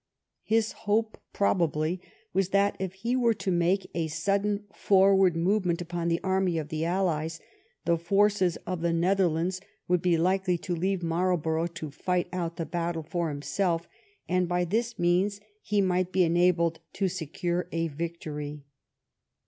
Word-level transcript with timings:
His 0.41 0.71
hope 0.89 1.19
probably 1.31 2.01
was 2.33 2.49
that, 2.49 2.75
if 2.79 2.91
he 2.95 3.15
were 3.15 3.35
to 3.35 3.51
make 3.51 3.87
a 3.93 4.07
sudden 4.07 4.63
forward 4.73 5.35
move 5.35 5.67
upon 5.79 6.07
the 6.07 6.19
army 6.23 6.57
of 6.57 6.69
the 6.69 6.83
allies, 6.85 7.39
the 7.85 7.99
forces 7.99 8.57
of 8.65 8.81
the 8.81 8.93
Netherlands 8.93 9.61
would 9.87 10.01
be 10.01 10.17
likely 10.17 10.57
to 10.57 10.73
leave 10.75 11.03
Marlborough 11.03 11.67
to 11.67 11.91
fight 11.91 12.27
out 12.33 12.55
the 12.55 12.65
battle 12.65 13.03
for 13.03 13.29
himself, 13.29 13.87
and 14.27 14.47
by 14.49 14.65
this 14.65 14.97
means 14.97 15.39
he 15.61 15.81
might 15.81 16.11
be 16.11 16.23
enabled 16.23 16.79
to 16.93 17.07
secure 17.07 17.67
a 17.71 17.87
victory. 17.87 18.63